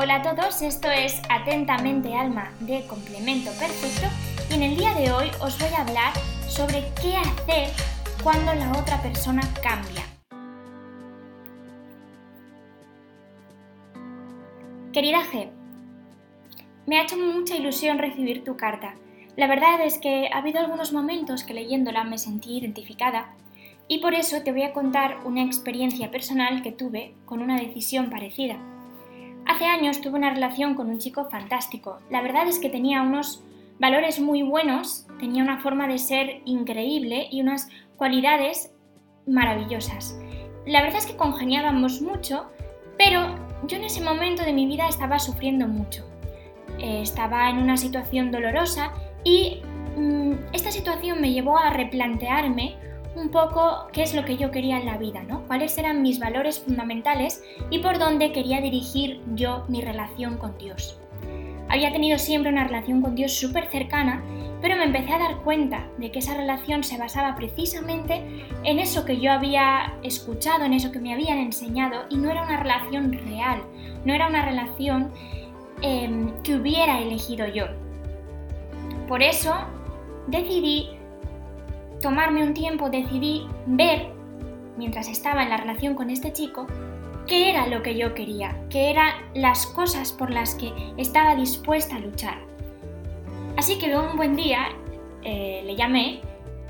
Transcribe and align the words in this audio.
Hola 0.00 0.14
a 0.14 0.22
todos, 0.22 0.62
esto 0.62 0.88
es 0.88 1.20
Atentamente 1.28 2.14
Alma 2.14 2.52
de 2.60 2.86
Complemento 2.86 3.50
Perfecto 3.58 4.06
y 4.48 4.54
en 4.54 4.62
el 4.62 4.76
día 4.76 4.94
de 4.94 5.10
hoy 5.10 5.26
os 5.40 5.58
voy 5.58 5.70
a 5.76 5.80
hablar 5.82 6.12
sobre 6.46 6.84
qué 7.02 7.16
hacer 7.16 7.70
cuando 8.22 8.54
la 8.54 8.70
otra 8.78 9.02
persona 9.02 9.42
cambia. 9.60 10.04
Querida 14.92 15.24
G, 15.32 15.50
me 16.86 17.00
ha 17.00 17.02
hecho 17.02 17.16
mucha 17.16 17.56
ilusión 17.56 17.98
recibir 17.98 18.44
tu 18.44 18.56
carta. 18.56 18.94
La 19.34 19.48
verdad 19.48 19.80
es 19.84 19.98
que 19.98 20.30
ha 20.32 20.38
habido 20.38 20.60
algunos 20.60 20.92
momentos 20.92 21.42
que 21.42 21.54
leyéndola 21.54 22.04
me 22.04 22.18
sentí 22.18 22.56
identificada 22.56 23.34
y 23.88 23.98
por 23.98 24.14
eso 24.14 24.44
te 24.44 24.52
voy 24.52 24.62
a 24.62 24.72
contar 24.72 25.18
una 25.24 25.42
experiencia 25.42 26.12
personal 26.12 26.62
que 26.62 26.70
tuve 26.70 27.14
con 27.24 27.42
una 27.42 27.58
decisión 27.58 28.10
parecida. 28.10 28.60
Hace 29.48 29.64
años 29.64 30.02
tuve 30.02 30.18
una 30.18 30.28
relación 30.28 30.74
con 30.74 30.90
un 30.90 30.98
chico 30.98 31.24
fantástico. 31.30 32.00
La 32.10 32.20
verdad 32.20 32.46
es 32.46 32.58
que 32.58 32.68
tenía 32.68 33.00
unos 33.00 33.42
valores 33.80 34.20
muy 34.20 34.42
buenos, 34.42 35.06
tenía 35.18 35.42
una 35.42 35.58
forma 35.58 35.88
de 35.88 35.96
ser 35.96 36.42
increíble 36.44 37.28
y 37.30 37.40
unas 37.40 37.70
cualidades 37.96 38.74
maravillosas. 39.26 40.20
La 40.66 40.82
verdad 40.82 40.98
es 40.98 41.06
que 41.06 41.16
congeniábamos 41.16 42.02
mucho, 42.02 42.50
pero 42.98 43.36
yo 43.66 43.78
en 43.78 43.84
ese 43.84 44.02
momento 44.02 44.44
de 44.44 44.52
mi 44.52 44.66
vida 44.66 44.86
estaba 44.86 45.18
sufriendo 45.18 45.66
mucho. 45.66 46.04
Eh, 46.78 47.00
estaba 47.00 47.48
en 47.48 47.56
una 47.56 47.78
situación 47.78 48.30
dolorosa 48.30 48.92
y 49.24 49.62
mm, 49.96 50.32
esta 50.52 50.70
situación 50.70 51.22
me 51.22 51.32
llevó 51.32 51.56
a 51.56 51.70
replantearme 51.70 52.76
un 53.18 53.30
poco 53.30 53.88
qué 53.92 54.02
es 54.02 54.14
lo 54.14 54.24
que 54.24 54.36
yo 54.36 54.50
quería 54.50 54.78
en 54.78 54.86
la 54.86 54.96
vida, 54.96 55.22
¿no? 55.22 55.46
Cuáles 55.46 55.76
eran 55.76 56.02
mis 56.02 56.18
valores 56.18 56.60
fundamentales 56.60 57.42
y 57.70 57.80
por 57.80 57.98
dónde 57.98 58.32
quería 58.32 58.60
dirigir 58.60 59.20
yo 59.34 59.64
mi 59.68 59.80
relación 59.80 60.36
con 60.38 60.56
Dios. 60.58 60.98
Había 61.68 61.92
tenido 61.92 62.18
siempre 62.18 62.50
una 62.50 62.64
relación 62.64 63.02
con 63.02 63.14
Dios 63.14 63.34
súper 63.34 63.66
cercana, 63.66 64.22
pero 64.62 64.76
me 64.76 64.84
empecé 64.84 65.12
a 65.12 65.18
dar 65.18 65.36
cuenta 65.42 65.86
de 65.98 66.10
que 66.10 66.20
esa 66.20 66.34
relación 66.34 66.82
se 66.82 66.96
basaba 66.96 67.36
precisamente 67.36 68.46
en 68.64 68.78
eso 68.78 69.04
que 69.04 69.20
yo 69.20 69.30
había 69.32 69.94
escuchado, 70.02 70.64
en 70.64 70.72
eso 70.72 70.90
que 70.90 70.98
me 70.98 71.12
habían 71.12 71.38
enseñado, 71.38 72.06
y 72.08 72.16
no 72.16 72.30
era 72.30 72.42
una 72.42 72.56
relación 72.56 73.12
real, 73.12 73.62
no 74.04 74.14
era 74.14 74.28
una 74.28 74.44
relación 74.44 75.12
em, 75.82 76.32
que 76.42 76.56
hubiera 76.56 77.00
elegido 77.00 77.46
yo. 77.46 77.66
Por 79.06 79.22
eso 79.22 79.54
decidí 80.26 80.97
tomarme 82.02 82.42
un 82.42 82.54
tiempo 82.54 82.90
decidí 82.90 83.46
ver, 83.66 84.08
mientras 84.76 85.08
estaba 85.08 85.42
en 85.42 85.50
la 85.50 85.56
relación 85.56 85.94
con 85.94 86.10
este 86.10 86.32
chico, 86.32 86.66
qué 87.26 87.50
era 87.50 87.66
lo 87.66 87.82
que 87.82 87.96
yo 87.96 88.14
quería, 88.14 88.56
qué 88.70 88.90
eran 88.90 89.12
las 89.34 89.66
cosas 89.66 90.12
por 90.12 90.30
las 90.30 90.54
que 90.54 90.72
estaba 90.96 91.34
dispuesta 91.34 91.96
a 91.96 92.00
luchar. 92.00 92.38
Así 93.56 93.78
que 93.78 93.96
un 93.96 94.16
buen 94.16 94.36
día 94.36 94.68
eh, 95.22 95.62
le 95.64 95.76
llamé 95.76 96.20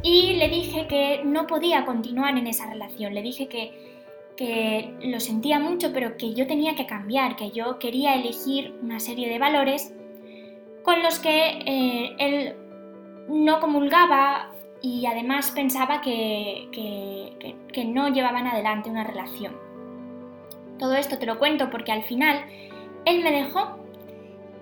y 0.03 0.35
le 0.35 0.49
dije 0.49 0.87
que 0.89 1.23
no 1.25 1.47
podía 1.47 1.85
continuar 1.85 2.37
en 2.39 2.47
esa 2.47 2.69
relación. 2.69 3.15
Le 3.15 3.23
dije 3.23 3.47
que, 3.47 4.01
que 4.37 4.95
lo 5.03 5.21
sentía 5.21 5.59
mucho, 5.59 5.93
pero 5.93 6.17
que 6.17 6.35
yo 6.35 6.47
tenía 6.47 6.75
que 6.75 6.87
cambiar, 6.87 7.37
que 7.37 7.51
yo 7.51 7.79
quería 7.79 8.15
elegir 8.15 8.75
una 8.83 9.01
serie 9.01 9.29
de 9.29 9.39
valores 9.39 9.93
con 10.83 11.03
los 11.03 11.19
que 11.19 11.59
eh, 11.67 12.17
él 12.19 12.57
no 13.29 13.61
comulgaba 13.61 14.48
y 14.83 15.07
además 15.07 15.51
pensaba 15.51 16.01
que, 16.01 16.69
que, 16.73 17.85
no 17.85 18.09
llevaban 18.09 18.47
adelante 18.47 18.91
una 18.91 19.05
relación. 19.05 19.57
Todo 20.79 20.95
esto 20.95 21.19
te 21.19 21.27
lo 21.27 21.39
cuento 21.39 21.71
porque 21.71 21.93
al 21.93 22.03
final 22.03 22.45
él 23.05 23.23
me 23.23 23.31
dejó 23.31 23.79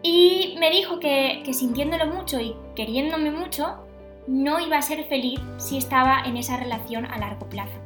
y 0.02 0.54
me 0.58 0.70
dijo 0.70 1.00
que, 1.00 1.42
que 1.44 1.54
sintiéndolo 1.54 2.06
mucho 2.06 2.40
y 2.40 2.54
queriéndome 2.74 3.30
mucho, 3.30 3.78
no 4.26 4.60
iba 4.60 4.76
a 4.76 4.82
ser 4.82 5.04
feliz 5.04 5.40
si 5.56 5.78
estaba 5.78 6.22
en 6.26 6.36
esa 6.36 6.56
relación 6.56 7.06
a 7.06 7.18
largo 7.18 7.48
plazo. 7.48 7.78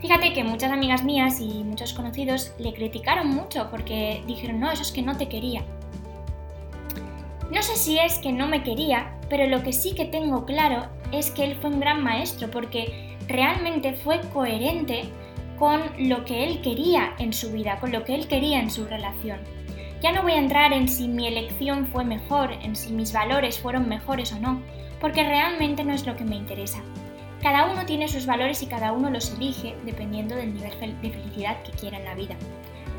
Fíjate 0.00 0.32
que 0.32 0.44
muchas 0.44 0.72
amigas 0.72 1.04
mías 1.04 1.40
y 1.40 1.62
muchos 1.64 1.92
conocidos 1.92 2.52
le 2.58 2.72
criticaron 2.72 3.28
mucho 3.28 3.68
porque 3.70 4.22
dijeron, 4.26 4.60
no, 4.60 4.70
eso 4.70 4.82
es 4.82 4.92
que 4.92 5.02
no 5.02 5.16
te 5.16 5.28
quería. 5.28 5.64
No 7.50 7.62
sé 7.62 7.74
si 7.74 7.98
es 7.98 8.18
que 8.18 8.32
no 8.32 8.46
me 8.46 8.62
quería, 8.62 9.18
pero 9.28 9.48
lo 9.48 9.62
que 9.64 9.72
sí 9.72 9.94
que 9.94 10.04
tengo 10.04 10.46
claro 10.46 10.86
es 11.10 11.32
que 11.32 11.42
él 11.42 11.56
fue 11.60 11.70
un 11.70 11.80
gran 11.80 12.02
maestro 12.02 12.48
porque 12.48 13.16
realmente 13.26 13.94
fue 13.94 14.20
coherente 14.32 15.02
con 15.58 15.82
lo 15.98 16.24
que 16.24 16.44
él 16.44 16.60
quería 16.62 17.14
en 17.18 17.32
su 17.32 17.50
vida, 17.50 17.78
con 17.80 17.90
lo 17.90 18.04
que 18.04 18.14
él 18.14 18.28
quería 18.28 18.60
en 18.60 18.70
su 18.70 18.84
relación. 18.86 19.40
Ya 20.00 20.12
no 20.12 20.22
voy 20.22 20.32
a 20.32 20.38
entrar 20.38 20.72
en 20.72 20.88
si 20.88 21.08
mi 21.08 21.26
elección 21.26 21.88
fue 21.88 22.04
mejor, 22.04 22.52
en 22.52 22.76
si 22.76 22.92
mis 22.92 23.12
valores 23.12 23.58
fueron 23.58 23.88
mejores 23.88 24.32
o 24.32 24.38
no, 24.38 24.62
porque 25.00 25.24
realmente 25.24 25.82
no 25.82 25.92
es 25.92 26.06
lo 26.06 26.16
que 26.16 26.24
me 26.24 26.36
interesa. 26.36 26.80
Cada 27.42 27.66
uno 27.66 27.84
tiene 27.84 28.06
sus 28.06 28.26
valores 28.26 28.62
y 28.62 28.66
cada 28.66 28.92
uno 28.92 29.10
los 29.10 29.34
elige 29.34 29.74
dependiendo 29.84 30.36
del 30.36 30.54
nivel 30.54 30.70
de 31.02 31.10
felicidad 31.10 31.62
que 31.64 31.72
quiera 31.72 31.98
en 31.98 32.04
la 32.04 32.14
vida. 32.14 32.36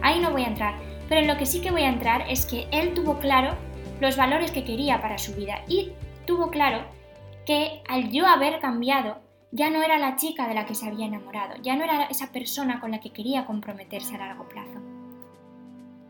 Ahí 0.01 0.19
no 0.19 0.31
voy 0.31 0.44
a 0.44 0.47
entrar, 0.47 0.75
pero 1.07 1.22
en 1.22 1.28
lo 1.28 1.38
que 1.38 1.45
sí 1.45 1.62
que 1.62 1.72
voy 1.72 1.83
a 1.83 1.89
entrar 1.89 2.25
es 2.29 2.45
que 2.45 2.68
él 2.72 2.94
tuvo 2.94 3.18
claro 3.19 3.56
los 4.01 4.17
valores 4.17 4.50
que 4.50 4.66
quería 4.66 5.00
para 5.00 5.19
su 5.19 5.35
vida 5.35 5.62
y 5.67 5.91
tuvo 6.25 6.50
claro 6.50 6.79
que 7.45 7.84
al 7.88 8.12
yo 8.12 8.25
haber 8.25 8.59
cambiado 8.59 9.19
ya 9.51 9.69
no 9.69 9.84
era 9.84 10.00
la 10.00 10.16
chica 10.16 10.47
de 10.47 10.56
la 10.56 10.66
que 10.66 10.73
se 10.73 10.88
había 10.88 11.06
enamorado, 11.06 11.56
ya 11.62 11.75
no 11.75 11.84
era 11.84 12.06
esa 12.06 12.31
persona 12.31 12.81
con 12.81 12.89
la 12.91 13.00
que 13.00 13.12
quería 13.12 13.45
comprometerse 13.45 14.16
a 14.16 14.19
largo 14.19 14.47
plazo. 14.50 14.79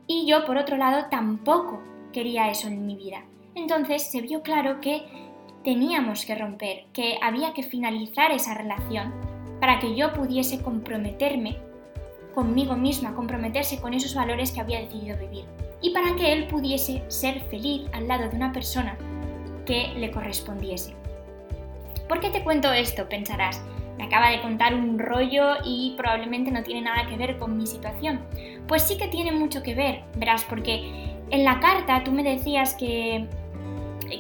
Y 0.08 0.26
yo, 0.26 0.46
por 0.46 0.58
otro 0.58 0.78
lado, 0.78 1.08
tampoco 1.10 1.82
quería 2.14 2.50
eso 2.50 2.68
en 2.68 2.86
mi 2.86 2.96
vida. 2.96 3.24
Entonces 3.56 4.10
se 4.10 4.22
vio 4.22 4.42
claro 4.42 4.80
que 4.80 5.04
teníamos 5.64 6.26
que 6.26 6.36
romper, 6.36 6.86
que 6.94 7.18
había 7.22 7.54
que 7.54 7.64
finalizar 7.64 8.32
esa 8.32 8.54
relación 8.54 9.14
para 9.60 9.80
que 9.80 9.96
yo 9.96 10.14
pudiese 10.14 10.62
comprometerme 10.62 11.58
conmigo 12.34 12.78
misma, 12.78 13.16
comprometerse 13.16 13.82
con 13.82 13.94
esos 13.94 14.16
valores 14.16 14.54
que 14.54 14.62
había 14.62 14.80
decidido 14.80 15.18
vivir 15.18 15.46
y 15.82 15.92
para 15.92 16.16
que 16.16 16.32
él 16.34 16.48
pudiese 16.48 17.04
ser 17.08 17.42
feliz 17.50 17.84
al 17.94 18.08
lado 18.08 18.30
de 18.30 18.36
una 18.36 18.52
persona 18.52 18.98
que 19.66 19.94
le 19.98 20.12
correspondiese. 20.12 20.96
¿Por 22.08 22.20
qué 22.20 22.30
te 22.30 22.44
cuento 22.44 22.72
esto? 22.72 23.08
Pensarás. 23.08 23.64
Me 23.98 24.06
acaba 24.06 24.30
de 24.30 24.42
contar 24.42 24.74
un 24.74 25.00
rollo 25.00 25.56
y 25.64 25.94
probablemente 25.96 26.52
no 26.52 26.64
tiene 26.64 26.82
nada 26.82 27.08
que 27.08 27.18
ver 27.18 27.38
con 27.38 27.58
mi 27.58 27.68
situación. 27.68 28.22
Pues 28.68 28.84
sí 28.84 28.98
que 28.98 29.08
tiene 29.08 29.32
mucho 29.32 29.64
que 29.64 29.76
ver, 29.76 30.04
verás, 30.16 30.44
porque 30.44 30.92
en 31.30 31.44
la 31.44 31.60
carta 31.60 32.04
tú 32.04 32.12
me 32.12 32.24
decías 32.24 32.76
que, 32.76 33.28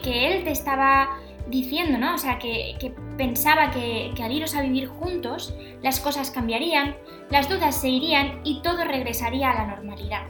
que 0.03 0.27
él 0.27 0.43
te 0.43 0.51
estaba 0.51 1.19
diciendo, 1.47 1.97
¿no? 1.97 2.15
O 2.15 2.17
sea, 2.17 2.39
que, 2.39 2.93
pensaba 3.17 3.71
que, 3.71 4.11
que, 4.15 4.23
al 4.23 4.31
iros 4.31 4.55
a 4.55 4.61
vivir 4.61 4.87
juntos 4.87 5.53
las 5.81 5.99
cosas 5.99 6.31
cambiarían, 6.31 6.95
las 7.29 7.49
dudas 7.49 7.75
se 7.75 7.89
irían 7.89 8.39
y 8.43 8.61
todo 8.61 8.83
regresaría 8.83 9.51
a 9.51 9.55
la 9.55 9.67
normalidad. 9.67 10.23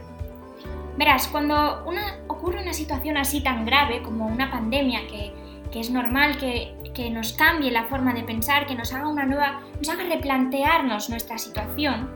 Verás, 0.96 1.26
cuando 1.28 1.84
ocurre 2.28 2.62
una 2.62 2.74
situación 2.74 3.16
así 3.16 3.42
tan 3.42 3.64
grave 3.64 4.02
como 4.02 4.26
una 4.26 4.50
pandemia, 4.50 5.00
que, 5.06 5.32
es 5.78 5.90
normal 5.90 6.36
que, 6.38 7.10
nos 7.10 7.32
cambie 7.32 7.70
la 7.70 7.84
forma 7.84 8.12
de 8.12 8.22
pensar, 8.22 8.66
que 8.66 8.74
nos 8.74 8.92
haga 8.92 9.08
una 9.08 9.24
nueva, 9.24 9.62
nos 9.78 9.88
haga 9.88 10.04
replantearnos 10.04 11.08
nuestra 11.08 11.38
situación, 11.38 12.10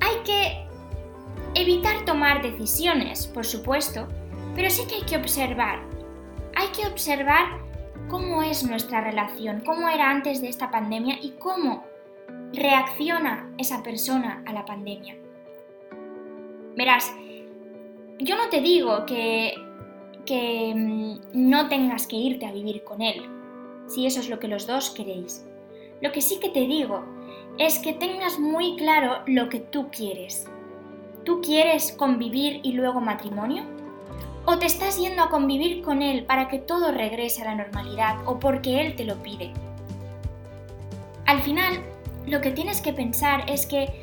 hay 0.00 0.16
que 0.24 0.66
evitar 1.54 2.04
tomar 2.04 2.42
decisiones, 2.42 3.26
por 3.26 3.44
supuesto, 3.44 4.06
pero 4.54 4.70
sí 4.70 4.86
que 4.86 4.96
hay 4.96 5.02
que 5.02 5.16
observar. 5.16 5.80
Hay 6.54 6.68
que 6.68 6.86
observar 6.86 7.58
cómo 8.08 8.42
es 8.42 8.62
nuestra 8.64 9.00
relación, 9.00 9.62
cómo 9.64 9.88
era 9.88 10.10
antes 10.10 10.40
de 10.40 10.48
esta 10.48 10.70
pandemia 10.70 11.16
y 11.20 11.32
cómo 11.38 11.84
reacciona 12.52 13.50
esa 13.58 13.82
persona 13.82 14.42
a 14.46 14.52
la 14.52 14.64
pandemia. 14.64 15.19
Verás, 16.76 17.12
yo 18.18 18.36
no 18.36 18.48
te 18.48 18.60
digo 18.60 19.06
que, 19.06 19.54
que 20.26 20.72
mm, 20.74 21.18
no 21.32 21.68
tengas 21.68 22.06
que 22.06 22.16
irte 22.16 22.46
a 22.46 22.52
vivir 22.52 22.84
con 22.84 23.02
él, 23.02 23.22
si 23.88 24.06
eso 24.06 24.20
es 24.20 24.28
lo 24.28 24.38
que 24.38 24.48
los 24.48 24.66
dos 24.66 24.90
queréis. 24.90 25.44
Lo 26.00 26.12
que 26.12 26.22
sí 26.22 26.38
que 26.40 26.48
te 26.48 26.60
digo 26.60 27.04
es 27.58 27.78
que 27.78 27.92
tengas 27.92 28.38
muy 28.38 28.76
claro 28.76 29.22
lo 29.26 29.48
que 29.48 29.60
tú 29.60 29.88
quieres. 29.90 30.46
¿Tú 31.24 31.40
quieres 31.42 31.92
convivir 31.92 32.60
y 32.62 32.72
luego 32.72 33.00
matrimonio? 33.00 33.64
¿O 34.46 34.58
te 34.58 34.66
estás 34.66 34.98
yendo 34.98 35.22
a 35.22 35.28
convivir 35.28 35.82
con 35.82 36.00
él 36.00 36.24
para 36.24 36.48
que 36.48 36.58
todo 36.58 36.92
regrese 36.92 37.42
a 37.42 37.46
la 37.46 37.54
normalidad 37.56 38.16
o 38.26 38.38
porque 38.38 38.80
él 38.80 38.96
te 38.96 39.04
lo 39.04 39.16
pide? 39.22 39.52
Al 41.26 41.42
final, 41.42 41.82
lo 42.26 42.40
que 42.40 42.50
tienes 42.50 42.80
que 42.80 42.92
pensar 42.92 43.44
es 43.48 43.66
que 43.66 43.99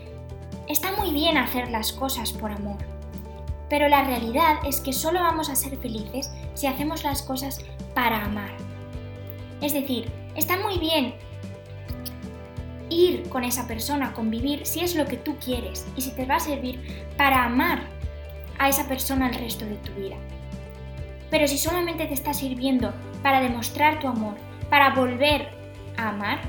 Está 0.68 0.92
muy 0.92 1.12
bien 1.12 1.38
hacer 1.38 1.70
las 1.70 1.94
cosas 1.94 2.34
por 2.34 2.52
amor, 2.52 2.76
pero 3.70 3.88
la 3.88 4.04
realidad 4.04 4.58
es 4.66 4.82
que 4.82 4.92
solo 4.92 5.22
vamos 5.22 5.50
a 5.50 5.56
ser 5.56 5.78
felices 5.78 6.30
si 6.56 6.68
hacemos 6.68 7.06
las 7.06 7.22
cosas 7.22 7.62
para 7.96 8.26
amar. 8.26 8.52
Es 9.62 9.74
decir, 9.74 10.12
está 10.36 10.58
muy 10.60 10.78
bien 10.78 11.16
ir 12.90 13.30
con 13.30 13.46
esa 13.46 13.66
persona, 13.66 14.12
convivir, 14.12 14.66
si 14.66 14.82
es 14.82 14.96
lo 14.96 15.06
que 15.06 15.16
tú 15.16 15.38
quieres 15.38 15.88
y 15.96 16.02
si 16.02 16.12
te 16.12 16.26
va 16.26 16.36
a 16.36 16.42
servir 16.42 17.08
para 17.16 17.46
amar 17.46 17.84
a 18.60 18.68
esa 18.68 18.90
persona 18.90 19.30
el 19.30 19.36
resto 19.36 19.66
de 19.66 19.76
tu 19.76 19.94
vida. 19.94 20.18
Pero 21.30 21.48
si 21.48 21.58
solamente 21.58 22.08
te 22.08 22.14
está 22.14 22.34
sirviendo 22.34 22.94
para 23.24 23.40
demostrar 23.40 24.00
tu 24.00 24.08
amor, 24.08 24.36
para 24.70 24.94
volver 24.94 25.50
a 25.96 26.10
amar, 26.10 26.40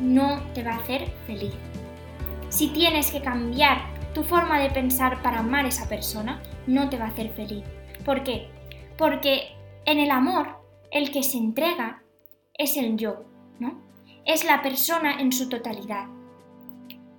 no 0.00 0.42
te 0.54 0.62
va 0.62 0.72
a 0.72 0.76
hacer 0.76 1.10
feliz. 1.26 1.52
Si 2.60 2.68
tienes 2.68 3.10
que 3.10 3.22
cambiar 3.22 3.78
tu 4.12 4.22
forma 4.22 4.60
de 4.60 4.68
pensar 4.68 5.22
para 5.22 5.38
amar 5.38 5.64
a 5.64 5.68
esa 5.68 5.88
persona, 5.88 6.42
no 6.66 6.90
te 6.90 6.98
va 6.98 7.06
a 7.06 7.08
hacer 7.08 7.30
feliz. 7.30 7.64
¿Por 8.04 8.22
qué? 8.22 8.50
Porque 8.98 9.56
en 9.86 9.98
el 9.98 10.10
amor, 10.10 10.58
el 10.90 11.10
que 11.10 11.22
se 11.22 11.38
entrega 11.38 12.02
es 12.52 12.76
el 12.76 12.98
yo, 12.98 13.24
¿no? 13.58 13.80
Es 14.26 14.44
la 14.44 14.60
persona 14.60 15.22
en 15.22 15.32
su 15.32 15.48
totalidad. 15.48 16.08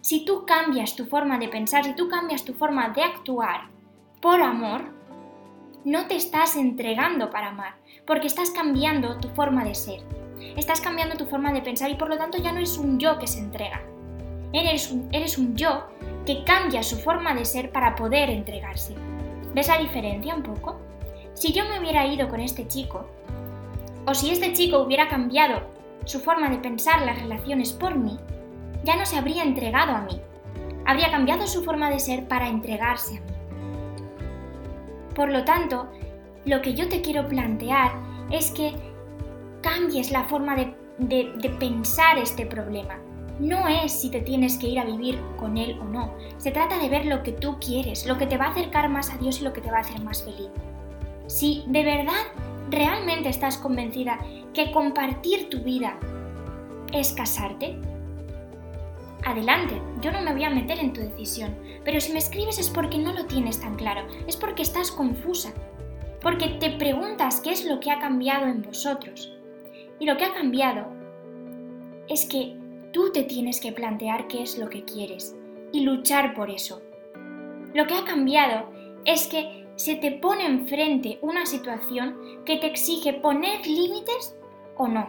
Si 0.02 0.26
tú 0.26 0.46
cambias 0.46 0.96
tu 0.96 1.08
forma 1.08 1.40
de 1.40 1.50
pensar, 1.50 1.86
si 1.86 1.96
tú 1.96 2.08
cambias 2.08 2.46
tu 2.46 2.54
forma 2.54 2.90
de 2.90 3.02
actuar 3.02 3.62
por 4.22 4.44
amor, 4.44 4.94
no 5.84 6.06
te 6.06 6.18
estás 6.18 6.56
entregando 6.56 7.32
para 7.32 7.48
amar, 7.48 7.78
porque 8.06 8.28
estás 8.28 8.52
cambiando 8.52 9.18
tu 9.18 9.30
forma 9.30 9.64
de 9.64 9.74
ser. 9.74 10.04
Estás 10.56 10.82
cambiando 10.82 11.18
tu 11.18 11.26
forma 11.26 11.52
de 11.52 11.64
pensar 11.64 11.90
y 11.90 11.96
por 11.96 12.10
lo 12.10 12.20
tanto 12.20 12.38
ya 12.38 12.52
no 12.52 12.60
es 12.60 12.78
un 12.78 13.00
yo 13.00 13.18
que 13.18 13.26
se 13.26 13.40
entrega. 13.40 13.91
Eres 14.54 14.92
un, 14.92 15.08
eres 15.12 15.38
un 15.38 15.56
yo 15.56 15.86
que 16.26 16.44
cambia 16.44 16.84
su 16.84 16.98
forma 16.98 17.34
de 17.34 17.46
ser 17.46 17.72
para 17.72 17.96
poder 17.96 18.30
entregarse. 18.30 18.96
¿Ves 19.54 19.68
la 19.68 19.78
diferencia 19.78 20.36
un 20.36 20.44
poco? 20.44 20.80
Si 21.34 21.54
yo 21.54 21.64
me 21.66 21.80
hubiera 21.80 22.06
ido 22.06 22.28
con 22.30 22.40
este 22.40 22.68
chico, 22.68 23.08
o 24.06 24.14
si 24.14 24.32
este 24.32 24.54
chico 24.54 24.80
hubiera 24.80 25.08
cambiado 25.08 25.62
su 26.06 26.20
forma 26.20 26.50
de 26.50 26.58
pensar 26.58 27.02
las 27.04 27.22
relaciones 27.22 27.72
por 27.74 27.96
mí, 27.96 28.18
ya 28.84 28.96
no 28.96 29.06
se 29.06 29.18
habría 29.18 29.44
entregado 29.44 29.94
a 29.94 30.02
mí. 30.02 30.20
Habría 30.86 31.12
cambiado 31.12 31.46
su 31.48 31.64
forma 31.64 31.90
de 31.90 32.00
ser 32.00 32.28
para 32.28 32.50
entregarse 32.50 33.18
a 33.18 33.22
mí. 33.22 33.32
Por 35.16 35.30
lo 35.30 35.44
tanto, 35.44 35.90
lo 36.46 36.62
que 36.62 36.74
yo 36.74 36.90
te 36.90 37.02
quiero 37.02 37.28
plantear 37.28 37.92
es 38.32 38.52
que 38.52 38.74
cambies 39.62 40.12
la 40.12 40.24
forma 40.24 40.56
de, 40.56 40.76
pensar 41.60 42.18
este 42.18 42.46
problema. 42.46 43.00
No 43.42 43.68
es 43.68 43.92
si 43.92 44.12
te 44.12 44.22
tienes 44.22 44.56
que 44.60 44.68
ir 44.68 44.80
a 44.80 44.86
vivir 44.86 45.20
con 45.36 45.58
él 45.58 45.76
o 45.82 45.86
no. 45.86 46.14
Se 46.38 46.52
trata 46.52 46.78
de 46.78 46.90
ver 46.90 47.08
lo 47.08 47.24
que 47.24 47.32
tú 47.32 47.58
quieres, 47.60 48.06
lo 48.06 48.20
que 48.20 48.28
te 48.28 48.38
va 48.38 48.46
a 48.46 48.52
acercar 48.52 48.88
más 48.88 49.10
a 49.10 49.18
Dios 49.18 49.42
y 49.42 49.44
lo 49.44 49.52
que 49.52 49.62
te 49.62 49.72
va 49.72 49.78
a 49.78 49.82
hacer 49.82 50.00
más 50.04 50.24
feliz. 50.24 50.52
Si 51.26 51.64
de 51.66 51.84
verdad 51.84 52.22
realmente 52.70 53.30
estás 53.30 53.58
convencida 53.58 54.20
que 54.54 54.72
compartir 54.72 55.50
tu 55.50 55.58
vida 55.62 55.98
es 56.94 57.14
casarte, 57.14 57.80
adelante, 59.26 59.82
yo 60.02 60.12
no 60.12 60.22
me 60.22 60.34
voy 60.34 60.44
a 60.44 60.52
meter 60.52 60.78
en 60.78 60.94
tu 60.94 61.02
decisión, 61.02 61.56
pero 61.84 62.00
si 62.00 62.14
me 62.14 62.20
escribes 62.20 62.60
es 62.60 62.70
porque 62.70 63.00
no 63.00 63.12
lo 63.12 63.26
tienes 63.26 63.60
tan 63.60 63.76
claro, 63.76 64.06
es 64.28 64.38
porque 64.38 64.62
estás 64.62 64.92
confusa, 64.92 65.52
porque 66.22 66.48
te 66.60 66.70
preguntas 66.70 67.42
qué 67.42 67.54
es 67.54 67.66
lo 67.66 67.80
que 67.80 67.90
ha 67.90 67.98
cambiado 67.98 68.46
en 68.46 68.62
vosotros. 68.62 69.34
Y 70.00 70.06
lo 70.06 70.16
que 70.18 70.26
ha 70.26 70.34
cambiado 70.34 70.86
es 72.08 72.28
que 72.28 72.61
tú 72.92 73.12
te 73.12 73.24
tienes 73.24 73.60
que 73.60 73.72
plantear 73.72 74.28
qué 74.28 74.44
es 74.44 74.58
lo 74.58 74.70
que 74.70 74.84
quieres 74.84 75.36
y 75.72 75.82
luchar 75.82 76.34
por 76.34 76.50
eso. 76.50 76.82
Lo 77.74 77.88
que 77.88 77.94
ha 77.96 78.06
cambiado 78.06 78.70
es 79.06 79.28
que 79.28 79.66
se 79.76 79.96
te 79.96 80.12
pone 80.12 80.46
enfrente 80.46 81.18
una 81.22 81.46
situación 81.46 82.44
que 82.46 82.58
te 82.58 82.68
exige 82.68 83.14
poner 83.14 83.66
límites 83.66 84.36
o 84.78 84.88
no. 84.88 85.08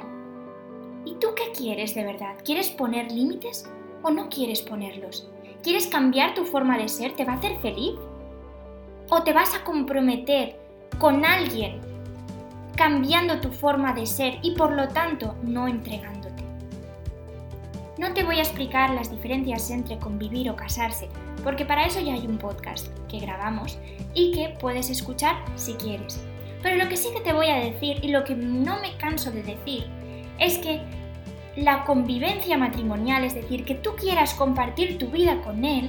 ¿Y 1.05 1.15
tú 1.17 1.29
qué 1.35 1.51
quieres 1.57 1.95
de 1.95 2.05
verdad? 2.05 2.37
¿Quieres 2.45 2.71
poner 2.71 3.11
límites 3.11 3.69
o 4.03 4.11
no 4.11 4.29
quieres 4.29 4.63
ponerlos? 4.63 5.29
¿Quieres 5.63 5.87
cambiar 5.87 6.35
tu 6.35 6.45
forma 6.45 6.79
de 6.79 6.89
ser? 6.89 7.15
¿Te 7.15 7.25
va 7.25 7.33
a 7.33 7.37
hacer 7.37 7.59
feliz? 7.59 7.95
¿O 9.11 9.23
te 9.23 9.33
vas 9.33 9.55
a 9.55 9.65
comprometer 9.65 10.57
con 10.99 11.25
alguien 11.25 11.81
cambiando 12.77 13.41
tu 13.41 13.51
forma 13.51 13.93
de 13.93 14.07
ser 14.07 14.39
y 14.43 14.53
por 14.57 14.73
lo 14.73 14.89
tanto 14.89 15.37
no 15.43 15.69
entregándote. 15.69 16.22
No 18.03 18.15
te 18.15 18.25
voy 18.25 18.41
a 18.41 18.43
explicar 18.43 18.91
las 18.91 19.13
diferencias 19.13 19.71
entre 19.71 19.97
convivir 19.97 20.51
o 20.51 20.57
casarse, 20.57 21.09
porque 21.45 21.65
para 21.65 21.85
eso 21.87 22.01
ya 22.01 22.15
hay 22.15 22.27
un 22.27 22.37
podcast 22.37 22.89
que 23.09 23.21
grabamos 23.21 23.79
y 24.13 24.33
que 24.33 24.57
puedes 24.59 24.91
escuchar 24.91 25.37
si 25.55 25.75
quieres. 25.75 26.21
Pero 26.65 26.83
lo 26.83 26.89
que 26.89 26.97
sí 26.97 27.11
que 27.15 27.21
te 27.21 27.33
voy 27.33 27.47
a 27.47 27.61
decir 27.61 28.01
y 28.03 28.09
lo 28.09 28.25
que 28.25 28.35
no 28.35 28.81
me 28.81 28.97
canso 28.97 29.31
de 29.31 29.45
decir 29.45 29.87
es 30.41 30.59
que 30.59 30.81
la 31.55 31.85
convivencia 31.85 32.59
matrimonial, 32.59 33.23
es 33.23 33.37
decir, 33.37 33.65
que 33.65 33.77
tú 33.77 33.95
quieras 33.95 34.35
compartir 34.35 34.99
tu 34.99 35.07
vida 35.07 35.41
con 35.43 35.65
él, 35.65 35.89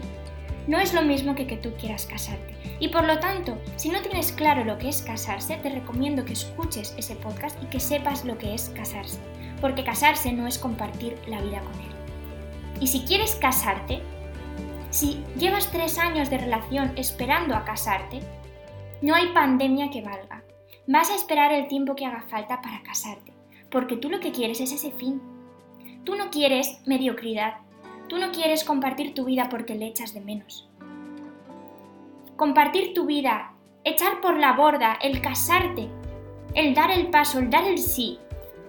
no 0.67 0.79
es 0.79 0.93
lo 0.93 1.01
mismo 1.01 1.33
que 1.33 1.47
que 1.47 1.57
tú 1.57 1.73
quieras 1.79 2.05
casarte. 2.05 2.53
Y 2.79 2.89
por 2.89 3.05
lo 3.05 3.17
tanto, 3.17 3.57
si 3.75 3.89
no 3.89 3.99
tienes 4.01 4.31
claro 4.31 4.63
lo 4.63 4.77
que 4.77 4.89
es 4.89 5.01
casarse, 5.01 5.57
te 5.57 5.69
recomiendo 5.69 6.25
que 6.25 6.33
escuches 6.33 6.93
ese 6.95 7.15
podcast 7.15 7.57
y 7.63 7.65
que 7.65 7.79
sepas 7.79 8.23
lo 8.23 8.37
que 8.37 8.53
es 8.53 8.69
casarse. 8.69 9.17
Porque 9.59 9.83
casarse 9.83 10.31
no 10.31 10.45
es 10.45 10.59
compartir 10.59 11.17
la 11.25 11.41
vida 11.41 11.61
con 11.61 11.73
él. 11.81 11.92
Y 12.79 12.87
si 12.87 13.01
quieres 13.01 13.35
casarte, 13.35 14.01
si 14.89 15.23
llevas 15.37 15.71
tres 15.71 15.97
años 15.97 16.29
de 16.29 16.37
relación 16.37 16.93
esperando 16.95 17.55
a 17.55 17.65
casarte, 17.65 18.19
no 19.01 19.15
hay 19.15 19.27
pandemia 19.33 19.89
que 19.89 20.01
valga. 20.01 20.43
Vas 20.87 21.09
a 21.09 21.15
esperar 21.15 21.53
el 21.53 21.67
tiempo 21.67 21.95
que 21.95 22.05
haga 22.05 22.23
falta 22.29 22.61
para 22.61 22.83
casarte, 22.83 23.33
porque 23.69 23.97
tú 23.97 24.09
lo 24.09 24.19
que 24.19 24.31
quieres 24.31 24.59
es 24.59 24.71
ese 24.71 24.91
fin. 24.91 25.21
Tú 26.03 26.15
no 26.15 26.29
quieres 26.29 26.81
mediocridad, 26.85 27.55
Tú 28.13 28.17
no 28.17 28.31
quieres 28.31 28.63
compartir 28.63 29.13
tu 29.13 29.25
vida 29.25 29.47
porque 29.49 29.75
le 29.75 29.87
echas 29.87 30.13
de 30.13 30.21
menos. 30.21 30.69
Compartir 32.35 32.93
tu 32.93 33.05
vida, 33.05 33.53
echar 33.83 34.21
por 34.21 34.37
la 34.37 34.53
borda, 34.53 34.99
el 35.01 35.21
casarte, 35.21 35.89
el 36.53 36.75
dar 36.75 36.91
el 36.91 37.09
paso, 37.09 37.39
el 37.39 37.49
dar 37.49 37.65
el 37.65 37.79
sí, 37.79 38.19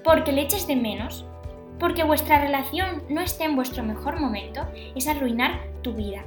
porque 0.02 0.32
le 0.32 0.42
eches 0.42 0.66
de 0.66 0.76
menos, 0.76 1.26
porque 1.78 2.04
vuestra 2.04 2.40
relación 2.40 3.02
no 3.08 3.20
esté 3.20 3.44
en 3.44 3.56
vuestro 3.56 3.82
mejor 3.82 4.20
momento, 4.20 4.66
es 4.94 5.06
arruinar 5.08 5.60
tu 5.82 5.92
vida. 5.92 6.24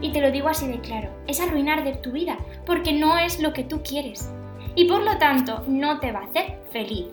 Y 0.00 0.12
te 0.12 0.20
lo 0.20 0.30
digo 0.30 0.48
así 0.48 0.66
de 0.66 0.80
claro, 0.80 1.10
es 1.26 1.40
arruinar 1.40 1.84
de 1.84 1.94
tu 1.94 2.12
vida, 2.12 2.38
porque 2.64 2.92
no 2.92 3.18
es 3.18 3.40
lo 3.40 3.52
que 3.52 3.64
tú 3.64 3.82
quieres. 3.82 4.30
Y 4.74 4.86
por 4.86 5.02
lo 5.02 5.16
tanto, 5.18 5.64
no 5.66 6.00
te 6.00 6.12
va 6.12 6.20
a 6.20 6.24
hacer 6.24 6.58
feliz. 6.70 7.06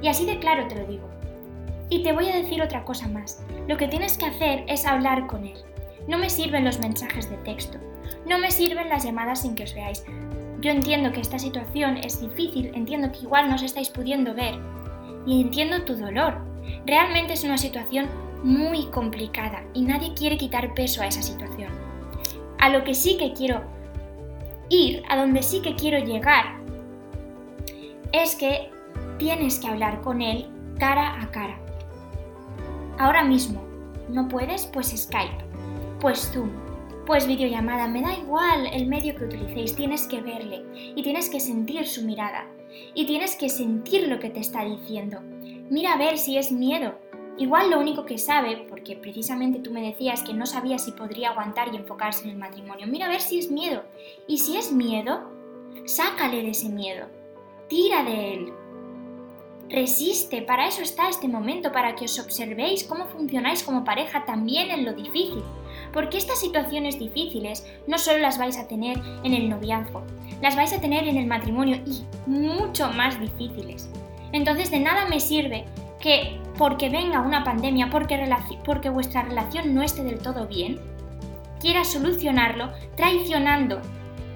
Y 0.00 0.08
así 0.08 0.26
de 0.26 0.38
claro 0.38 0.66
te 0.68 0.76
lo 0.76 0.86
digo. 0.86 1.08
Y 1.90 2.02
te 2.02 2.12
voy 2.12 2.28
a 2.28 2.36
decir 2.36 2.62
otra 2.62 2.84
cosa 2.84 3.08
más. 3.08 3.42
Lo 3.66 3.76
que 3.76 3.88
tienes 3.88 4.18
que 4.18 4.26
hacer 4.26 4.64
es 4.68 4.84
hablar 4.84 5.26
con 5.26 5.46
él. 5.46 5.58
No 6.06 6.18
me 6.18 6.30
sirven 6.30 6.64
los 6.64 6.78
mensajes 6.78 7.28
de 7.30 7.36
texto. 7.38 7.78
No 8.26 8.38
me 8.38 8.50
sirven 8.50 8.88
las 8.88 9.04
llamadas 9.04 9.42
sin 9.42 9.54
que 9.54 9.64
os 9.64 9.74
veáis. 9.74 10.04
Yo 10.60 10.70
entiendo 10.70 11.12
que 11.12 11.20
esta 11.20 11.38
situación 11.38 11.96
es 11.98 12.20
difícil, 12.20 12.72
entiendo 12.74 13.10
que 13.12 13.20
igual 13.20 13.48
no 13.48 13.54
os 13.54 13.62
estáis 13.62 13.88
pudiendo 13.88 14.34
ver. 14.34 14.54
Y 15.26 15.40
entiendo 15.40 15.84
tu 15.84 15.96
dolor. 15.96 16.47
Realmente 16.86 17.34
es 17.34 17.44
una 17.44 17.58
situación 17.58 18.08
muy 18.42 18.86
complicada 18.86 19.64
y 19.74 19.82
nadie 19.82 20.14
quiere 20.14 20.36
quitar 20.36 20.74
peso 20.74 21.02
a 21.02 21.06
esa 21.06 21.22
situación. 21.22 21.72
A 22.58 22.70
lo 22.70 22.84
que 22.84 22.94
sí 22.94 23.16
que 23.18 23.32
quiero 23.32 23.62
ir, 24.68 25.02
a 25.08 25.16
donde 25.16 25.42
sí 25.42 25.60
que 25.60 25.74
quiero 25.74 25.98
llegar, 25.98 26.58
es 28.12 28.34
que 28.34 28.70
tienes 29.18 29.58
que 29.58 29.68
hablar 29.68 30.00
con 30.00 30.22
él 30.22 30.46
cara 30.78 31.20
a 31.20 31.30
cara. 31.30 31.58
Ahora 32.98 33.24
mismo. 33.24 33.62
¿No 34.08 34.26
puedes? 34.26 34.66
Pues 34.66 34.88
Skype. 34.88 35.44
Pues 36.00 36.30
Zoom. 36.32 36.50
Pues 37.06 37.26
videollamada. 37.26 37.86
Me 37.86 38.02
da 38.02 38.14
igual 38.14 38.66
el 38.72 38.86
medio 38.86 39.14
que 39.14 39.24
utilicéis. 39.24 39.76
Tienes 39.76 40.06
que 40.06 40.20
verle 40.20 40.64
y 40.74 41.02
tienes 41.02 41.28
que 41.28 41.40
sentir 41.40 41.86
su 41.86 42.04
mirada. 42.04 42.46
Y 42.94 43.06
tienes 43.06 43.36
que 43.36 43.48
sentir 43.48 44.08
lo 44.08 44.18
que 44.18 44.30
te 44.30 44.40
está 44.40 44.64
diciendo. 44.64 45.20
Mira 45.70 45.92
a 45.92 45.98
ver 45.98 46.18
si 46.18 46.38
es 46.38 46.50
miedo. 46.50 46.94
Igual 47.36 47.70
lo 47.70 47.78
único 47.78 48.04
que 48.04 48.18
sabe, 48.18 48.66
porque 48.68 48.96
precisamente 48.96 49.60
tú 49.60 49.70
me 49.70 49.82
decías 49.82 50.22
que 50.22 50.34
no 50.34 50.44
sabía 50.44 50.78
si 50.78 50.92
podría 50.92 51.30
aguantar 51.30 51.72
y 51.72 51.76
enfocarse 51.76 52.24
en 52.24 52.30
el 52.30 52.36
matrimonio, 52.36 52.86
mira 52.88 53.06
a 53.06 53.10
ver 53.10 53.20
si 53.20 53.38
es 53.38 53.50
miedo. 53.50 53.84
Y 54.26 54.38
si 54.38 54.56
es 54.56 54.72
miedo, 54.72 55.30
sácale 55.84 56.42
de 56.42 56.50
ese 56.50 56.68
miedo. 56.68 57.06
Tira 57.68 58.02
de 58.02 58.34
él. 58.34 58.52
Resiste, 59.68 60.40
para 60.42 60.66
eso 60.66 60.80
está 60.80 61.10
este 61.10 61.28
momento, 61.28 61.70
para 61.70 61.94
que 61.94 62.06
os 62.06 62.18
observéis 62.18 62.84
cómo 62.84 63.06
funcionáis 63.06 63.62
como 63.62 63.84
pareja 63.84 64.24
también 64.24 64.70
en 64.70 64.84
lo 64.84 64.94
difícil. 64.94 65.42
Porque 65.92 66.16
estas 66.16 66.40
situaciones 66.40 66.98
difíciles 66.98 67.66
no 67.86 67.98
solo 67.98 68.18
las 68.18 68.38
vais 68.38 68.58
a 68.58 68.66
tener 68.66 68.98
en 69.22 69.34
el 69.34 69.48
noviazgo, 69.48 70.02
las 70.40 70.56
vais 70.56 70.72
a 70.72 70.80
tener 70.80 71.06
en 71.06 71.18
el 71.18 71.26
matrimonio 71.26 71.76
y 71.86 72.04
mucho 72.26 72.90
más 72.92 73.20
difíciles. 73.20 73.90
Entonces 74.32 74.70
de 74.70 74.80
nada 74.80 75.06
me 75.06 75.20
sirve 75.20 75.64
que 76.00 76.40
porque 76.56 76.88
venga 76.88 77.20
una 77.20 77.44
pandemia, 77.44 77.88
porque, 77.90 78.18
porque 78.64 78.90
vuestra 78.90 79.22
relación 79.22 79.74
no 79.74 79.82
esté 79.82 80.02
del 80.02 80.18
todo 80.18 80.46
bien, 80.46 80.78
quieras 81.60 81.92
solucionarlo 81.92 82.72
traicionando 82.96 83.80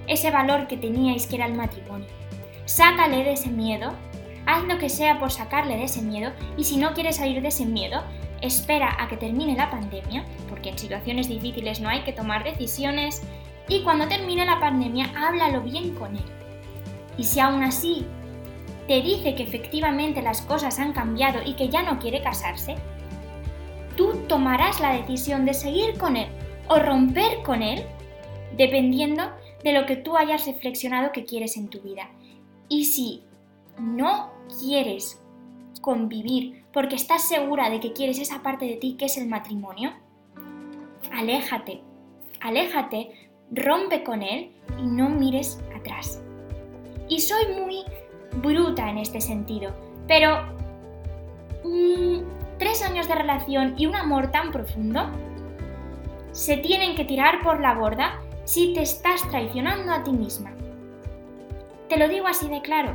ese 0.07 0.31
valor 0.31 0.67
que 0.67 0.77
teníais 0.77 1.27
que 1.27 1.37
era 1.37 1.47
el 1.47 1.55
matrimonio. 1.55 2.09
Sácale 2.65 3.25
de 3.25 3.33
ese 3.33 3.51
miedo 3.51 3.93
Haz 4.47 4.65
lo 4.65 4.79
que 4.79 4.89
sea 4.89 5.19
por 5.19 5.31
sacarle 5.31 5.77
de 5.77 5.85
ese 5.85 6.03
miedo 6.03 6.33
y 6.57 6.65
si 6.65 6.77
no 6.77 6.95
quieres 6.95 7.17
salir 7.17 7.43
de 7.43 7.49
ese 7.49 7.65
miedo, 7.65 8.03
espera 8.41 8.97
a 8.99 9.09
que 9.09 9.17
termine 9.17 9.55
la 9.55 9.71
pandemia, 9.71 10.25
porque 10.49 10.71
en 10.71 10.79
situaciones 10.79 11.29
difíciles 11.29 11.81
no 11.81 11.89
hay 11.89 12.03
que 12.03 12.13
tomar 12.13 12.43
decisiones 12.43 13.23
y 13.69 13.83
cuando 13.83 14.09
termine 14.09 14.45
la 14.45 14.59
pandemia 14.59 15.13
háblalo 15.17 15.61
bien 15.61 15.95
con 15.95 16.17
él. 16.17 16.25
Y 17.17 17.25
si 17.25 17.39
aún 17.39 17.63
así 17.63 18.05
te 18.87 19.01
dice 19.01 19.35
que 19.35 19.43
efectivamente 19.43 20.23
las 20.23 20.43
cosas 20.43 20.79
han 20.79 20.93
cambiado 20.93 21.41
y 21.45 21.55
que 21.55 21.69
ya 21.69 21.83
no 21.83 21.99
quiere 21.99 22.23
casarse, 22.23 22.75
tú 23.97 24.15
tomarás 24.29 24.81
la 24.81 24.93
decisión 24.93 25.45
de 25.45 25.55
seguir 25.55 25.99
con 25.99 26.17
él 26.17 26.29
o 26.69 26.79
romper 26.79 27.43
con 27.43 27.63
él 27.63 27.85
dependiendo 28.57 29.25
de 29.63 29.73
lo 29.73 29.87
que 29.87 29.97
tú 29.97 30.17
hayas 30.17 30.47
reflexionado 30.47 31.13
que 31.13 31.25
quieres 31.25 31.57
en 31.57 31.69
tu 31.69 31.81
vida. 31.81 32.11
Y 32.69 32.87
si 32.87 33.23
no 33.79 34.31
quieres 34.61 35.23
convivir 35.81 36.65
porque 36.73 36.97
estás 36.97 37.29
segura 37.29 37.71
de 37.71 37.81
que 37.81 37.93
quieres 37.93 38.19
esa 38.19 38.43
parte 38.43 38.67
de 38.67 38.77
ti 38.77 38.97
que 38.99 39.07
es 39.07 39.17
el 39.17 39.29
matrimonio, 39.29 39.93
aléjate, 41.13 41.83
aléjate, 42.41 43.31
rompe 43.51 44.03
con 44.03 44.23
él 44.23 44.53
y 44.79 44.87
no 44.87 45.09
mires 45.09 45.61
atrás. 45.77 46.23
Y 47.09 47.21
soy 47.21 47.45
muy 47.61 47.85
bruta 48.35 48.89
en 48.91 48.99
este 48.99 49.21
sentido, 49.21 49.73
pero 50.07 50.43
mm, 51.65 52.19
tres 52.59 52.83
años 52.83 53.09
de 53.09 53.15
relación 53.15 53.75
y 53.77 53.87
un 53.87 53.97
amor 53.97 54.31
tan 54.31 54.53
profundo 54.53 55.09
se 56.33 56.57
tienen 56.57 56.95
que 56.95 57.05
tirar 57.05 57.43
por 57.43 57.61
la 57.61 57.75
borda 57.75 58.21
si 58.45 58.73
te 58.73 58.83
estás 58.83 59.29
traicionando 59.29 59.93
a 59.93 60.03
ti 60.03 60.13
misma. 60.13 60.53
Te 61.89 61.99
lo 61.99 62.09
digo 62.09 62.27
así 62.27 62.49
de 62.49 62.63
claro. 62.63 62.93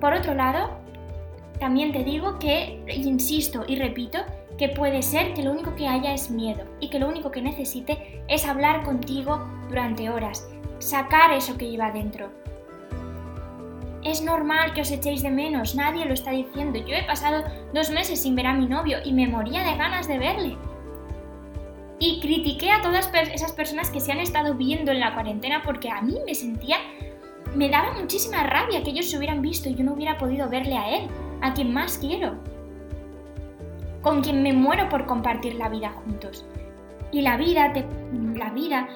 Por 0.00 0.14
otro 0.14 0.34
lado, 0.34 0.70
también 1.58 1.92
te 1.92 2.04
digo 2.04 2.38
que, 2.38 2.84
insisto 2.94 3.64
y 3.66 3.76
repito, 3.76 4.18
que 4.58 4.68
puede 4.68 5.02
ser 5.02 5.34
que 5.34 5.42
lo 5.42 5.52
único 5.52 5.74
que 5.74 5.88
haya 5.88 6.14
es 6.14 6.30
miedo 6.30 6.64
y 6.80 6.88
que 6.90 6.98
lo 6.98 7.08
único 7.08 7.30
que 7.30 7.42
necesite 7.42 8.22
es 8.28 8.46
hablar 8.46 8.82
contigo 8.84 9.46
durante 9.68 10.10
horas, 10.10 10.48
sacar 10.78 11.32
eso 11.32 11.56
que 11.56 11.70
lleva 11.70 11.90
dentro. 11.90 12.30
Es 14.04 14.20
normal 14.20 14.74
que 14.74 14.80
os 14.80 14.90
echéis 14.90 15.22
de 15.22 15.30
menos, 15.30 15.76
nadie 15.76 16.04
lo 16.04 16.14
está 16.14 16.32
diciendo. 16.32 16.78
Yo 16.80 16.96
he 16.96 17.04
pasado 17.04 17.44
dos 17.72 17.90
meses 17.90 18.20
sin 18.20 18.34
ver 18.34 18.46
a 18.46 18.54
mi 18.54 18.66
novio 18.66 18.98
y 19.04 19.12
me 19.12 19.28
moría 19.28 19.62
de 19.62 19.76
ganas 19.76 20.08
de 20.08 20.18
verle. 20.18 20.56
Y 22.00 22.20
critiqué 22.20 22.72
a 22.72 22.82
todas 22.82 23.08
esas 23.32 23.52
personas 23.52 23.90
que 23.90 24.00
se 24.00 24.10
han 24.10 24.18
estado 24.18 24.54
viendo 24.54 24.90
en 24.90 24.98
la 24.98 25.14
cuarentena 25.14 25.62
porque 25.62 25.88
a 25.88 26.02
mí 26.02 26.18
me 26.26 26.34
sentía, 26.34 26.78
me 27.54 27.68
daba 27.68 27.92
muchísima 27.92 28.42
rabia 28.42 28.82
que 28.82 28.90
ellos 28.90 29.08
se 29.08 29.18
hubieran 29.18 29.40
visto 29.40 29.68
y 29.68 29.76
yo 29.76 29.84
no 29.84 29.92
hubiera 29.92 30.18
podido 30.18 30.48
verle 30.48 30.76
a 30.76 30.96
él, 30.96 31.06
a 31.40 31.54
quien 31.54 31.72
más 31.72 31.98
quiero, 31.98 32.34
con 34.00 34.20
quien 34.20 34.42
me 34.42 34.52
muero 34.52 34.88
por 34.88 35.06
compartir 35.06 35.54
la 35.54 35.68
vida 35.68 35.90
juntos. 35.90 36.44
Y 37.12 37.20
la 37.20 37.36
vida, 37.36 37.72
la 38.34 38.50
vida, 38.50 38.88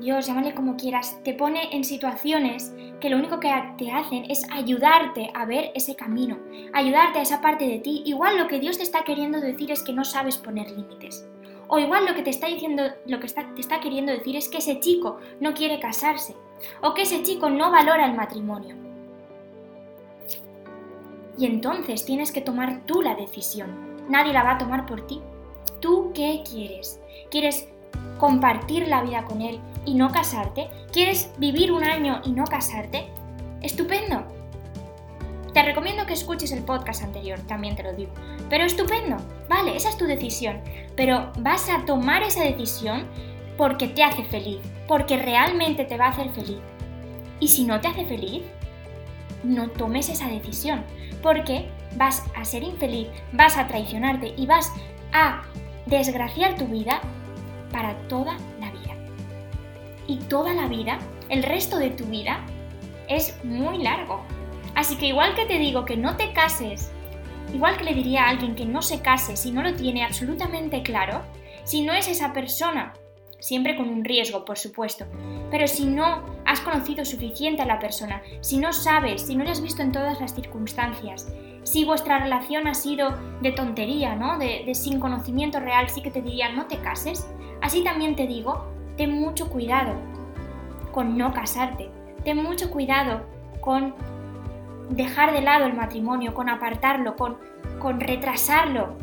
Dios, 0.00 0.26
llámale 0.26 0.54
como 0.54 0.76
quieras, 0.76 1.20
te 1.24 1.34
pone 1.34 1.68
en 1.72 1.84
situaciones 1.84 2.72
que 3.00 3.10
lo 3.10 3.18
único 3.18 3.38
que 3.38 3.52
te 3.76 3.90
hacen 3.90 4.30
es 4.30 4.46
ayudarte 4.50 5.30
a 5.34 5.44
ver 5.44 5.72
ese 5.74 5.94
camino, 5.94 6.38
ayudarte 6.72 7.18
a 7.18 7.22
esa 7.22 7.42
parte 7.42 7.66
de 7.66 7.80
ti. 7.80 8.02
Igual 8.06 8.38
lo 8.38 8.48
que 8.48 8.58
Dios 8.58 8.78
te 8.78 8.82
está 8.82 9.04
queriendo 9.04 9.40
decir 9.40 9.70
es 9.70 9.82
que 9.82 9.92
no 9.92 10.04
sabes 10.04 10.38
poner 10.38 10.70
límites. 10.70 11.28
O 11.68 11.78
igual 11.78 12.06
lo 12.06 12.14
que 12.14 12.22
te 12.22 12.30
está 12.30 12.46
diciendo, 12.46 12.82
lo 13.06 13.20
que 13.20 13.28
te 13.28 13.60
está 13.60 13.80
queriendo 13.80 14.10
decir 14.10 14.36
es 14.36 14.48
que 14.48 14.58
ese 14.58 14.80
chico 14.80 15.18
no 15.38 15.52
quiere 15.52 15.78
casarse. 15.78 16.34
O 16.80 16.94
que 16.94 17.02
ese 17.02 17.22
chico 17.22 17.50
no 17.50 17.70
valora 17.70 18.06
el 18.06 18.14
matrimonio. 18.14 18.76
Y 21.38 21.44
entonces 21.44 22.04
tienes 22.06 22.32
que 22.32 22.40
tomar 22.40 22.86
tú 22.86 23.02
la 23.02 23.14
decisión. 23.14 23.98
Nadie 24.08 24.32
la 24.32 24.42
va 24.42 24.52
a 24.52 24.58
tomar 24.58 24.86
por 24.86 25.06
ti. 25.06 25.20
¿Tú 25.80 26.10
qué 26.14 26.42
quieres? 26.50 27.00
¿Quieres 27.30 27.68
compartir 28.18 28.88
la 28.88 29.02
vida 29.02 29.24
con 29.24 29.40
él 29.40 29.60
y 29.84 29.94
no 29.94 30.10
casarte? 30.10 30.68
¿Quieres 30.92 31.30
vivir 31.38 31.72
un 31.72 31.84
año 31.84 32.20
y 32.24 32.32
no 32.32 32.44
casarte? 32.44 33.08
Estupendo. 33.62 34.24
Te 35.52 35.62
recomiendo 35.62 36.06
que 36.06 36.12
escuches 36.12 36.52
el 36.52 36.62
podcast 36.62 37.02
anterior, 37.02 37.40
también 37.40 37.74
te 37.74 37.82
lo 37.82 37.92
digo. 37.92 38.12
Pero 38.48 38.64
estupendo, 38.64 39.16
vale, 39.48 39.76
esa 39.76 39.88
es 39.88 39.96
tu 39.96 40.04
decisión. 40.04 40.60
Pero 40.96 41.32
vas 41.38 41.68
a 41.68 41.84
tomar 41.84 42.22
esa 42.22 42.44
decisión 42.44 43.06
porque 43.56 43.88
te 43.88 44.04
hace 44.04 44.24
feliz, 44.24 44.60
porque 44.86 45.16
realmente 45.16 45.84
te 45.84 45.96
va 45.96 46.06
a 46.06 46.10
hacer 46.10 46.30
feliz. 46.30 46.58
Y 47.40 47.48
si 47.48 47.64
no 47.64 47.80
te 47.80 47.88
hace 47.88 48.04
feliz, 48.04 48.42
no 49.42 49.70
tomes 49.70 50.08
esa 50.08 50.28
decisión, 50.28 50.84
porque 51.22 51.68
vas 51.96 52.22
a 52.36 52.44
ser 52.44 52.62
infeliz, 52.62 53.08
vas 53.32 53.56
a 53.56 53.66
traicionarte 53.66 54.34
y 54.36 54.46
vas 54.46 54.72
a 55.12 55.42
desgraciar 55.86 56.56
tu 56.56 56.66
vida 56.66 57.00
para 57.72 57.94
toda. 58.08 58.36
Y 60.10 60.16
toda 60.16 60.52
la 60.54 60.66
vida, 60.66 60.98
el 61.28 61.44
resto 61.44 61.78
de 61.78 61.90
tu 61.90 62.04
vida, 62.06 62.44
es 63.08 63.38
muy 63.44 63.78
largo. 63.78 64.20
Así 64.74 64.96
que 64.96 65.06
igual 65.06 65.36
que 65.36 65.46
te 65.46 65.56
digo 65.56 65.84
que 65.84 65.96
no 65.96 66.16
te 66.16 66.32
cases, 66.32 66.90
igual 67.54 67.76
que 67.76 67.84
le 67.84 67.94
diría 67.94 68.24
a 68.24 68.30
alguien 68.30 68.56
que 68.56 68.64
no 68.64 68.82
se 68.82 69.02
case 69.02 69.36
si 69.36 69.52
no 69.52 69.62
lo 69.62 69.72
tiene 69.74 70.02
absolutamente 70.02 70.82
claro, 70.82 71.22
si 71.62 71.82
no 71.82 71.92
es 71.92 72.08
esa 72.08 72.32
persona, 72.32 72.92
siempre 73.38 73.76
con 73.76 73.88
un 73.88 74.04
riesgo, 74.04 74.44
por 74.44 74.58
supuesto, 74.58 75.06
pero 75.48 75.68
si 75.68 75.84
no 75.84 76.24
has 76.44 76.60
conocido 76.60 77.04
suficiente 77.04 77.62
a 77.62 77.66
la 77.66 77.78
persona, 77.78 78.20
si 78.40 78.58
no 78.58 78.72
sabes, 78.72 79.22
si 79.22 79.36
no 79.36 79.44
le 79.44 79.52
has 79.52 79.62
visto 79.62 79.82
en 79.82 79.92
todas 79.92 80.20
las 80.20 80.34
circunstancias, 80.34 81.32
si 81.62 81.84
vuestra 81.84 82.18
relación 82.18 82.66
ha 82.66 82.74
sido 82.74 83.16
de 83.42 83.52
tontería, 83.52 84.16
¿no? 84.16 84.38
De, 84.38 84.64
de 84.66 84.74
sin 84.74 84.98
conocimiento 84.98 85.60
real, 85.60 85.88
sí 85.88 86.02
que 86.02 86.10
te 86.10 86.20
diría 86.20 86.48
no 86.50 86.66
te 86.66 86.78
cases. 86.78 87.28
Así 87.62 87.84
también 87.84 88.16
te 88.16 88.26
digo, 88.26 88.66
ten 89.00 89.12
mucho 89.12 89.48
cuidado 89.48 89.94
con 90.92 91.16
no 91.16 91.32
casarte, 91.32 91.88
ten 92.22 92.36
mucho 92.36 92.70
cuidado 92.70 93.22
con 93.62 93.94
dejar 94.90 95.32
de 95.32 95.40
lado 95.40 95.64
el 95.64 95.72
matrimonio, 95.72 96.34
con 96.34 96.50
apartarlo, 96.50 97.16
con, 97.16 97.38
con 97.78 97.98
retrasarlo, 97.98 98.98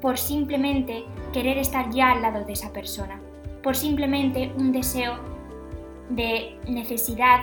por 0.00 0.18
simplemente 0.18 1.04
querer 1.32 1.56
estar 1.58 1.88
ya 1.90 2.10
al 2.10 2.22
lado 2.22 2.44
de 2.44 2.52
esa 2.52 2.72
persona, 2.72 3.20
por 3.62 3.76
simplemente 3.76 4.52
un 4.56 4.72
deseo 4.72 5.20
de 6.08 6.58
necesidad 6.66 7.42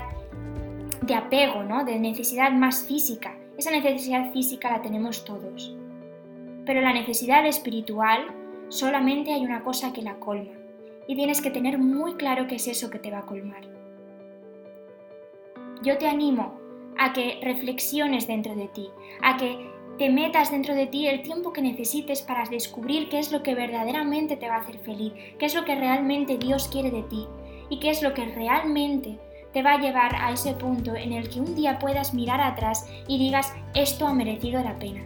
de 1.02 1.16
apego, 1.16 1.64
¿no? 1.64 1.86
de 1.86 1.98
necesidad 1.98 2.52
más 2.52 2.84
física. 2.86 3.38
Esa 3.58 3.72
necesidad 3.72 4.34
física 4.34 4.70
la 4.70 4.82
tenemos 4.82 5.24
todos. 5.24 5.74
Pero 6.66 6.82
la 6.82 6.92
necesidad 6.92 7.46
espiritual 7.46 8.36
solamente 8.68 9.32
hay 9.32 9.46
una 9.46 9.64
cosa 9.64 9.94
que 9.94 10.02
la 10.02 10.16
colma. 10.16 10.67
Y 11.08 11.16
tienes 11.16 11.42
que 11.42 11.52
tener 11.52 11.78
muy 11.78 12.16
claro 12.16 12.48
qué 12.48 12.56
es 12.56 12.68
eso 12.68 12.90
que 12.90 13.00
te 13.00 13.12
va 13.12 13.20
a 13.20 13.26
colmar. 13.26 13.62
Yo 15.84 15.98
te 15.98 16.08
animo 16.08 16.60
a 16.98 17.14
que 17.14 17.40
reflexiones 17.44 18.28
dentro 18.28 18.56
de 18.56 18.68
ti, 18.68 18.90
a 19.22 19.38
que 19.38 19.70
te 19.98 20.10
metas 20.10 20.52
dentro 20.52 20.76
de 20.76 20.88
ti 20.88 21.08
el 21.08 21.22
tiempo 21.22 21.54
que 21.54 21.62
necesites 21.62 22.22
para 22.22 22.48
descubrir 22.50 23.10
qué 23.10 23.20
es 23.20 23.32
lo 23.32 23.42
que 23.42 23.56
verdaderamente 23.56 24.38
te 24.38 24.48
va 24.48 24.56
a 24.56 24.60
hacer 24.60 24.78
feliz, 24.80 25.14
qué 25.40 25.46
es 25.46 25.56
lo 25.56 25.66
que 25.66 25.76
realmente 25.76 26.38
Dios 26.38 26.68
quiere 26.68 26.92
de 26.92 27.04
ti 27.04 27.26
y 27.70 27.80
qué 27.80 27.90
es 27.90 28.02
lo 28.04 28.14
que 28.14 28.26
realmente 28.26 29.18
te 29.54 29.64
va 29.64 29.74
a 29.74 29.80
llevar 29.80 30.16
a 30.16 30.32
ese 30.32 30.54
punto 30.54 30.96
en 30.96 31.14
el 31.14 31.30
que 31.30 31.40
un 31.40 31.56
día 31.56 31.80
puedas 31.80 32.14
mirar 32.14 32.42
atrás 32.42 32.88
y 33.08 33.18
digas, 33.18 33.54
esto 33.74 34.06
ha 34.06 34.14
merecido 34.14 34.62
la 34.64 34.78
pena. 34.78 35.04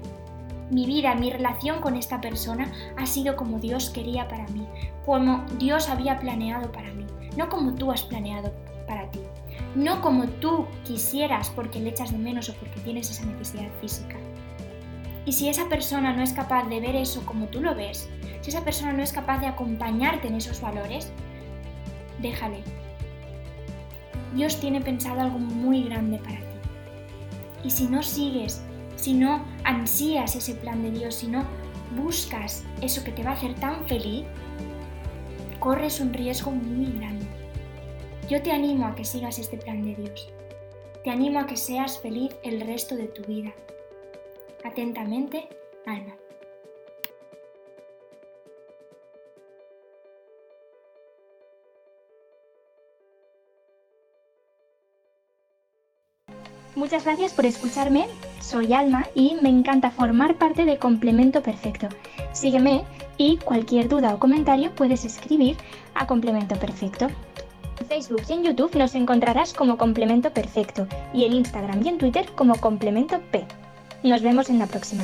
Mi 0.72 0.88
vida, 0.88 1.14
mi 1.14 1.30
relación 1.30 1.82
con 1.82 1.96
esta 1.96 2.20
persona 2.20 2.72
ha 2.98 3.06
sido 3.06 3.36
como 3.36 3.60
Dios 3.60 3.92
quería 3.92 4.28
para 4.28 4.48
mí, 4.48 4.66
como 5.06 5.46
Dios 5.60 5.90
había 5.90 6.20
planeado 6.20 6.72
para 6.72 6.92
mí, 6.94 7.06
no 7.38 7.50
como 7.50 7.76
tú 7.76 7.92
has 7.92 8.02
planeado 8.02 8.52
para 8.88 9.12
ti 9.12 9.20
no 9.76 10.02
como 10.02 10.28
tú 10.28 10.66
quisieras 10.84 11.50
porque 11.50 11.80
le 11.80 11.90
echas 11.90 12.12
de 12.12 12.18
menos 12.18 12.50
o 12.50 12.54
porque 12.56 12.80
tienes 12.82 13.10
esa 13.10 13.26
necesidad 13.26 13.70
física. 13.80 14.18
Y 15.26 15.34
si 15.34 15.50
esa 15.50 15.70
persona 15.70 16.14
no 16.14 16.24
es 16.24 16.34
capaz 16.34 16.68
de 16.68 16.80
ver 16.80 16.96
eso 16.96 17.26
como 17.26 17.48
tú 17.48 17.62
lo 17.62 17.76
ves, 17.76 18.10
si 18.42 18.50
esa 18.50 18.64
persona 18.64 18.92
no 18.92 19.04
es 19.04 19.14
capaz 19.14 19.40
de 19.40 19.48
acompañarte 19.48 20.28
en 20.28 20.36
esos 20.36 20.60
valores, 20.62 21.12
déjale. 22.20 22.64
Dios 24.36 24.60
tiene 24.60 24.82
pensado 24.82 25.22
algo 25.22 25.38
muy 25.38 25.84
grande 25.84 26.18
para 26.18 26.40
ti. 26.40 26.46
Y 27.64 27.70
si 27.70 27.88
no 27.88 28.02
sigues, 28.02 28.64
si 29.02 29.14
no 29.14 29.44
ansías 29.64 30.36
ese 30.36 30.54
plan 30.54 30.84
de 30.84 30.92
Dios, 30.92 31.16
si 31.16 31.28
no 31.28 31.44
buscas 31.98 32.64
eso 32.84 33.04
que 33.04 33.12
te 33.12 33.24
va 33.24 33.32
a 33.32 33.34
hacer 33.34 33.56
tan 33.56 33.84
feliz, 33.88 34.26
corres 35.60 36.00
un 36.00 36.14
riesgo 36.14 36.52
muy 36.52 36.92
grande. 37.00 37.26
Yo 38.30 38.44
te 38.44 38.52
animo 38.52 38.86
a 38.86 38.94
que 38.94 39.04
sigas 39.04 39.40
este 39.40 39.58
plan 39.58 39.82
de 39.82 39.96
Dios. 39.96 40.32
Te 41.04 41.10
animo 41.10 41.40
a 41.40 41.48
que 41.48 41.58
seas 41.58 42.00
feliz 42.00 42.36
el 42.44 42.62
resto 42.62 42.96
de 42.96 43.08
tu 43.08 43.24
vida. 43.24 43.52
Atentamente, 44.64 45.50
Alma. 45.88 46.21
Muchas 56.76 57.04
gracias 57.04 57.34
por 57.34 57.46
escucharme, 57.46 58.08
soy 58.40 58.72
Alma 58.74 59.06
y 59.14 59.36
me 59.42 59.50
encanta 59.50 59.92
formar 59.92 60.36
parte 60.36 60.64
de 60.64 60.78
Complemento 60.78 61.44
Perfecto. 61.44 61.90
Sígueme 62.32 62.86
y 63.18 63.38
cualquier 63.38 63.90
duda 63.90 64.14
o 64.14 64.20
comentario 64.20 64.72
puedes 64.74 65.04
escribir 65.04 65.58
a 65.96 66.08
Complemento 66.08 66.56
Perfecto. 66.56 67.08
En 67.80 67.88
Facebook 67.88 68.22
y 68.30 68.34
en 68.34 68.44
YouTube 68.44 68.76
nos 68.76 68.96
encontrarás 68.96 69.54
como 69.54 69.78
Complemento 69.78 70.32
Perfecto 70.32 70.88
y 71.14 71.26
en 71.26 71.34
Instagram 71.34 71.86
y 71.86 71.90
en 71.90 71.98
Twitter 71.98 72.30
como 72.36 72.56
Complemento 72.56 73.20
P. 73.32 73.46
Nos 74.04 74.22
vemos 74.22 74.50
en 74.50 74.60
la 74.60 74.68
próxima. 74.68 75.04